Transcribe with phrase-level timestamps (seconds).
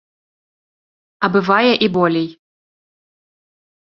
[1.27, 2.27] А бывае і болей.